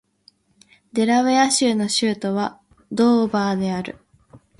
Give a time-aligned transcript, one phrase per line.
[0.93, 2.59] デラウェア州の州都は
[2.91, 3.99] ドーバーである